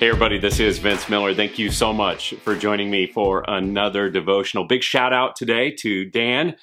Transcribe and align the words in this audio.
Hey, 0.00 0.08
everybody, 0.08 0.38
this 0.38 0.60
is 0.60 0.78
Vince 0.78 1.10
Miller. 1.10 1.34
Thank 1.34 1.58
you 1.58 1.70
so 1.70 1.92
much 1.92 2.32
for 2.42 2.56
joining 2.56 2.90
me 2.90 3.06
for 3.06 3.44
another 3.46 4.08
devotional. 4.08 4.64
Big 4.64 4.82
shout 4.82 5.12
out 5.12 5.36
today 5.36 5.72
to 5.72 6.06
Dan 6.06 6.56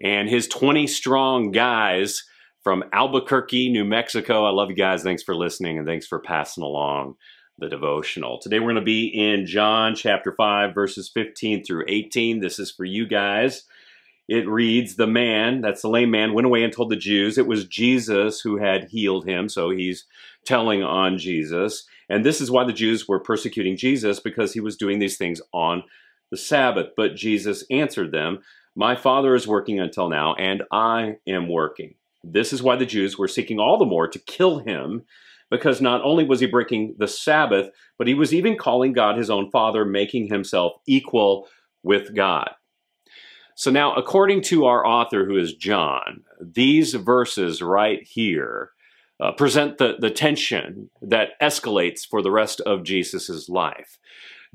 and 0.00 0.28
his 0.28 0.46
20 0.46 0.86
strong 0.86 1.50
guys 1.50 2.22
from 2.62 2.84
Albuquerque, 2.92 3.68
New 3.70 3.84
Mexico. 3.84 4.44
I 4.44 4.50
love 4.50 4.70
you 4.70 4.76
guys. 4.76 5.02
Thanks 5.02 5.24
for 5.24 5.34
listening 5.34 5.76
and 5.76 5.88
thanks 5.88 6.06
for 6.06 6.20
passing 6.20 6.62
along 6.62 7.16
the 7.58 7.68
devotional. 7.68 8.38
Today 8.38 8.60
we're 8.60 8.66
going 8.66 8.76
to 8.76 8.82
be 8.82 9.08
in 9.08 9.44
John 9.44 9.96
chapter 9.96 10.30
5, 10.30 10.72
verses 10.72 11.10
15 11.12 11.64
through 11.64 11.84
18. 11.88 12.38
This 12.38 12.60
is 12.60 12.70
for 12.70 12.84
you 12.84 13.08
guys. 13.08 13.64
It 14.28 14.46
reads, 14.46 14.94
The 14.94 15.08
man, 15.08 15.62
that's 15.62 15.82
the 15.82 15.88
lame 15.88 16.12
man, 16.12 16.32
went 16.32 16.46
away 16.46 16.62
and 16.62 16.72
told 16.72 16.90
the 16.90 16.96
Jews 16.96 17.38
it 17.38 17.48
was 17.48 17.66
Jesus 17.66 18.40
who 18.40 18.56
had 18.56 18.84
healed 18.84 19.26
him. 19.26 19.48
So 19.48 19.70
he's 19.70 20.04
telling 20.44 20.84
on 20.84 21.18
Jesus. 21.18 21.84
And 22.08 22.24
this 22.24 22.40
is 22.40 22.50
why 22.50 22.64
the 22.64 22.72
Jews 22.72 23.06
were 23.06 23.20
persecuting 23.20 23.76
Jesus 23.76 24.20
because 24.20 24.52
he 24.52 24.60
was 24.60 24.76
doing 24.76 24.98
these 24.98 25.16
things 25.16 25.40
on 25.52 25.82
the 26.30 26.36
Sabbath. 26.36 26.88
But 26.96 27.14
Jesus 27.14 27.64
answered 27.70 28.12
them, 28.12 28.40
My 28.74 28.96
Father 28.96 29.34
is 29.34 29.46
working 29.46 29.78
until 29.78 30.08
now, 30.08 30.34
and 30.34 30.62
I 30.72 31.16
am 31.26 31.48
working. 31.48 31.94
This 32.24 32.52
is 32.52 32.62
why 32.62 32.76
the 32.76 32.86
Jews 32.86 33.18
were 33.18 33.28
seeking 33.28 33.60
all 33.60 33.78
the 33.78 33.84
more 33.84 34.08
to 34.08 34.18
kill 34.18 34.58
him, 34.58 35.02
because 35.50 35.80
not 35.80 36.02
only 36.02 36.24
was 36.24 36.40
he 36.40 36.46
breaking 36.46 36.96
the 36.98 37.08
Sabbath, 37.08 37.70
but 37.96 38.06
he 38.06 38.14
was 38.14 38.34
even 38.34 38.56
calling 38.56 38.92
God 38.92 39.16
his 39.16 39.30
own 39.30 39.50
Father, 39.50 39.84
making 39.84 40.28
himself 40.28 40.72
equal 40.86 41.48
with 41.82 42.14
God. 42.14 42.50
So 43.54 43.70
now, 43.70 43.94
according 43.94 44.42
to 44.42 44.66
our 44.66 44.86
author, 44.86 45.24
who 45.24 45.36
is 45.36 45.54
John, 45.54 46.22
these 46.40 46.94
verses 46.94 47.60
right 47.60 48.00
here 48.02 48.70
uh, 49.20 49.32
present 49.32 49.78
the, 49.78 49.96
the 49.98 50.10
tension 50.10 50.90
that 51.02 51.30
escalates 51.42 52.06
for 52.08 52.22
the 52.22 52.30
rest 52.30 52.60
of 52.60 52.84
Jesus' 52.84 53.48
life. 53.48 53.98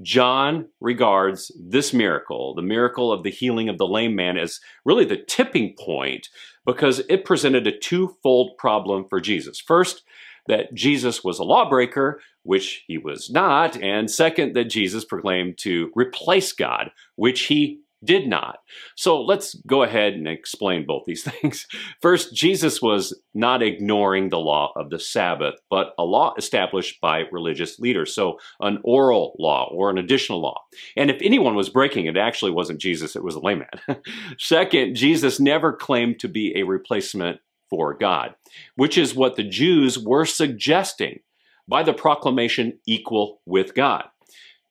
John 0.01 0.69
regards 0.79 1.51
this 1.59 1.93
miracle, 1.93 2.55
the 2.55 2.61
miracle 2.61 3.11
of 3.11 3.23
the 3.23 3.29
healing 3.29 3.69
of 3.69 3.77
the 3.77 3.87
lame 3.87 4.15
man, 4.15 4.37
as 4.37 4.59
really 4.85 5.05
the 5.05 5.17
tipping 5.17 5.75
point 5.77 6.29
because 6.65 6.99
it 7.09 7.25
presented 7.25 7.67
a 7.67 7.77
twofold 7.77 8.57
problem 8.57 9.05
for 9.09 9.19
Jesus. 9.19 9.59
First, 9.59 10.03
that 10.47 10.73
Jesus 10.73 11.23
was 11.23 11.39
a 11.39 11.43
lawbreaker, 11.43 12.19
which 12.43 12.83
he 12.87 12.97
was 12.97 13.29
not, 13.29 13.77
and 13.81 14.11
second, 14.11 14.53
that 14.55 14.65
Jesus 14.65 15.05
proclaimed 15.05 15.57
to 15.59 15.91
replace 15.95 16.51
God, 16.51 16.91
which 17.15 17.43
he 17.43 17.79
did 18.03 18.27
not. 18.27 18.59
So 18.95 19.21
let's 19.21 19.55
go 19.67 19.83
ahead 19.83 20.13
and 20.13 20.27
explain 20.27 20.85
both 20.85 21.03
these 21.05 21.23
things. 21.41 21.67
First, 22.01 22.33
Jesus 22.33 22.81
was 22.81 23.19
not 23.33 23.61
ignoring 23.61 24.29
the 24.29 24.39
law 24.39 24.71
of 24.75 24.89
the 24.89 24.99
Sabbath, 24.99 25.55
but 25.69 25.93
a 25.97 26.03
law 26.03 26.33
established 26.37 27.01
by 27.01 27.23
religious 27.31 27.79
leaders. 27.79 28.13
So 28.13 28.39
an 28.59 28.79
oral 28.83 29.35
law 29.39 29.69
or 29.71 29.89
an 29.89 29.97
additional 29.97 30.41
law. 30.41 30.61
And 30.95 31.09
if 31.09 31.21
anyone 31.21 31.55
was 31.55 31.69
breaking 31.69 32.05
it, 32.05 32.17
it 32.17 32.19
actually 32.19 32.51
wasn't 32.51 32.81
Jesus, 32.81 33.15
it 33.15 33.23
was 33.23 33.35
a 33.35 33.39
layman. 33.39 33.67
Second, 34.37 34.95
Jesus 34.95 35.39
never 35.39 35.73
claimed 35.73 36.19
to 36.19 36.27
be 36.27 36.53
a 36.55 36.63
replacement 36.63 37.39
for 37.69 37.93
God, 37.93 38.35
which 38.75 38.97
is 38.97 39.15
what 39.15 39.35
the 39.35 39.43
Jews 39.43 39.97
were 39.97 40.25
suggesting 40.25 41.19
by 41.67 41.83
the 41.83 41.93
proclamation 41.93 42.77
equal 42.85 43.41
with 43.45 43.73
God. 43.73 44.05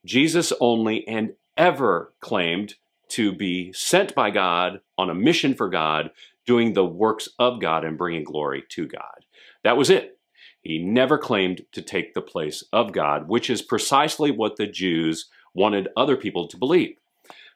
Jesus 0.04 0.52
only 0.60 1.06
and 1.08 1.32
ever 1.56 2.12
claimed 2.20 2.74
to 3.12 3.32
be 3.32 3.72
sent 3.72 4.14
by 4.14 4.30
God 4.30 4.80
on 4.96 5.10
a 5.10 5.14
mission 5.14 5.54
for 5.54 5.68
God, 5.68 6.10
doing 6.46 6.72
the 6.72 6.84
works 6.84 7.28
of 7.38 7.60
God 7.60 7.84
and 7.84 7.98
bringing 7.98 8.24
glory 8.24 8.64
to 8.70 8.86
God. 8.86 9.26
That 9.64 9.76
was 9.76 9.90
it. 9.90 10.18
He 10.62 10.78
never 10.78 11.18
claimed 11.18 11.62
to 11.72 11.82
take 11.82 12.14
the 12.14 12.22
place 12.22 12.64
of 12.72 12.92
God, 12.92 13.28
which 13.28 13.50
is 13.50 13.60
precisely 13.60 14.30
what 14.30 14.56
the 14.56 14.66
Jews 14.66 15.28
wanted 15.54 15.88
other 15.96 16.16
people 16.16 16.48
to 16.48 16.56
believe. 16.56 16.96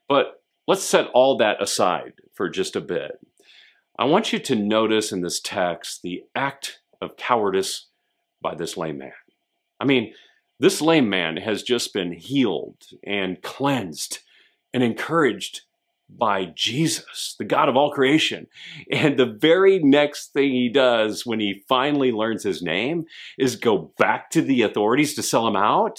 But 0.08 0.42
let's 0.66 0.84
set 0.84 1.08
all 1.14 1.38
that 1.38 1.62
aside 1.62 2.14
for 2.34 2.50
just 2.50 2.76
a 2.76 2.80
bit. 2.80 3.18
I 3.98 4.04
want 4.04 4.32
you 4.32 4.38
to 4.38 4.54
notice 4.54 5.10
in 5.10 5.22
this 5.22 5.40
text 5.40 6.02
the 6.02 6.24
act 6.34 6.80
of 7.00 7.16
cowardice 7.16 7.86
by 8.42 8.54
this 8.54 8.76
lame 8.76 8.98
man. 8.98 9.12
I 9.80 9.86
mean, 9.86 10.12
this 10.58 10.82
lame 10.82 11.08
man 11.08 11.38
has 11.38 11.62
just 11.62 11.94
been 11.94 12.12
healed 12.12 12.84
and 13.04 13.40
cleansed 13.40 14.18
and 14.76 14.84
encouraged 14.84 15.62
by 16.06 16.44
Jesus, 16.54 17.34
the 17.38 17.46
God 17.46 17.70
of 17.70 17.76
all 17.76 17.90
creation. 17.90 18.46
And 18.92 19.18
the 19.18 19.24
very 19.40 19.78
next 19.78 20.34
thing 20.34 20.52
he 20.52 20.68
does 20.68 21.24
when 21.24 21.40
he 21.40 21.64
finally 21.66 22.12
learns 22.12 22.42
his 22.42 22.60
name 22.60 23.06
is 23.38 23.56
go 23.56 23.94
back 23.98 24.28
to 24.32 24.42
the 24.42 24.60
authorities 24.60 25.14
to 25.14 25.22
sell 25.22 25.48
him 25.48 25.56
out. 25.56 25.98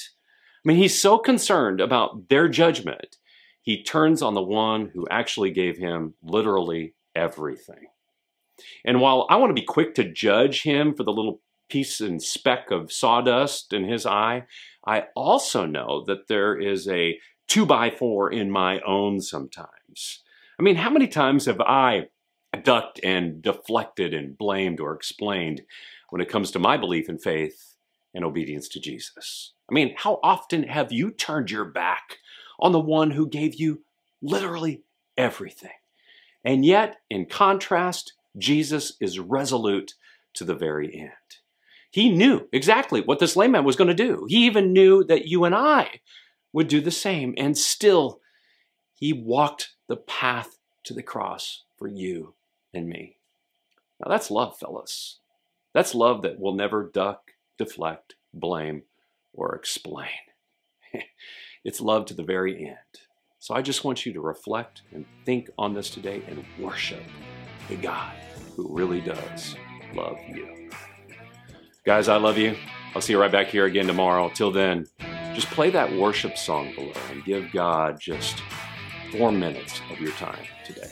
I 0.63 0.69
mean, 0.69 0.77
he's 0.77 1.01
so 1.01 1.17
concerned 1.17 1.81
about 1.81 2.29
their 2.29 2.47
judgment, 2.47 3.17
he 3.63 3.83
turns 3.83 4.21
on 4.21 4.35
the 4.35 4.43
one 4.43 4.91
who 4.93 5.07
actually 5.09 5.49
gave 5.49 5.77
him 5.77 6.13
literally 6.21 6.93
everything. 7.15 7.87
And 8.85 9.01
while 9.01 9.25
I 9.27 9.37
want 9.37 9.49
to 9.49 9.59
be 9.59 9.65
quick 9.65 9.95
to 9.95 10.09
judge 10.09 10.61
him 10.61 10.93
for 10.93 11.03
the 11.03 11.11
little 11.11 11.41
piece 11.67 11.99
and 11.99 12.21
speck 12.21 12.69
of 12.69 12.91
sawdust 12.91 13.73
in 13.73 13.85
his 13.85 14.05
eye, 14.05 14.43
I 14.85 15.05
also 15.15 15.65
know 15.65 16.03
that 16.05 16.27
there 16.27 16.55
is 16.57 16.87
a 16.87 17.19
two 17.47 17.65
by 17.65 17.89
four 17.89 18.31
in 18.31 18.51
my 18.51 18.79
own 18.81 19.21
sometimes. 19.21 20.23
I 20.59 20.63
mean, 20.63 20.75
how 20.75 20.89
many 20.89 21.07
times 21.07 21.45
have 21.45 21.61
I 21.61 22.07
ducked 22.63 22.99
and 23.03 23.41
deflected 23.41 24.13
and 24.13 24.37
blamed 24.37 24.79
or 24.79 24.93
explained 24.93 25.61
when 26.09 26.21
it 26.21 26.29
comes 26.29 26.51
to 26.51 26.59
my 26.59 26.77
belief 26.77 27.09
in 27.09 27.17
faith 27.17 27.75
and 28.13 28.25
obedience 28.25 28.67
to 28.69 28.79
Jesus? 28.79 29.53
I 29.69 29.73
mean, 29.73 29.95
how 29.97 30.19
often 30.23 30.63
have 30.63 30.91
you 30.91 31.11
turned 31.11 31.51
your 31.51 31.65
back 31.65 32.17
on 32.59 32.71
the 32.71 32.79
one 32.79 33.11
who 33.11 33.27
gave 33.27 33.55
you 33.55 33.81
literally 34.21 34.83
everything? 35.17 35.71
And 36.43 36.65
yet, 36.65 36.97
in 37.09 37.25
contrast, 37.25 38.13
Jesus 38.37 38.93
is 39.01 39.19
resolute 39.19 39.95
to 40.35 40.43
the 40.43 40.55
very 40.55 40.97
end. 40.97 41.11
He 41.91 42.09
knew 42.09 42.47
exactly 42.51 43.01
what 43.01 43.19
this 43.19 43.35
layman 43.35 43.65
was 43.65 43.75
going 43.75 43.89
to 43.89 43.93
do. 43.93 44.25
He 44.29 44.45
even 44.45 44.73
knew 44.73 45.03
that 45.05 45.27
you 45.27 45.45
and 45.45 45.55
I 45.55 46.01
would 46.57 46.67
do 46.67 46.81
the 46.81 46.89
same. 46.89 47.35
And 47.37 47.55
still, 47.55 48.19
he 48.95 49.13
walked 49.13 49.75
the 49.87 49.95
path 49.95 50.57
to 50.85 50.93
the 50.95 51.03
cross 51.03 51.65
for 51.77 51.87
you 51.87 52.33
and 52.73 52.89
me. 52.89 53.17
Now, 53.99 54.09
that's 54.09 54.31
love, 54.31 54.57
fellas. 54.57 55.19
That's 55.75 55.93
love 55.93 56.23
that 56.23 56.39
will 56.39 56.55
never 56.55 56.89
duck, 56.91 57.29
deflect, 57.59 58.15
blame, 58.33 58.81
or 59.33 59.53
explain. 59.53 60.09
it's 61.63 61.79
love 61.79 62.07
to 62.07 62.15
the 62.15 62.23
very 62.23 62.65
end. 62.65 63.01
So 63.37 63.53
I 63.53 63.61
just 63.61 63.83
want 63.83 64.07
you 64.07 64.13
to 64.13 64.19
reflect 64.19 64.81
and 64.91 65.05
think 65.27 65.51
on 65.59 65.75
this 65.75 65.91
today 65.91 66.23
and 66.27 66.43
worship 66.59 67.03
the 67.69 67.75
God 67.75 68.15
who 68.55 68.67
really 68.75 69.01
does 69.01 69.55
love 69.93 70.17
you. 70.27 70.71
Guys, 71.85 72.07
I 72.07 72.17
love 72.17 72.39
you. 72.39 72.57
I'll 72.95 73.01
see 73.01 73.13
you 73.13 73.21
right 73.21 73.31
back 73.31 73.45
here 73.45 73.65
again 73.65 73.85
tomorrow. 73.85 74.31
Till 74.33 74.51
then, 74.51 74.87
just 75.37 75.51
play 75.51 75.69
that 75.69 75.93
worship 75.93 76.35
song 76.35 76.73
below 76.73 76.91
and 77.11 77.23
give 77.23 77.51
God 77.51 77.99
just 77.99 78.41
four 79.11 79.31
minutes 79.31 79.81
of 79.91 80.01
your 80.01 80.11
time 80.13 80.43
today. 80.65 80.89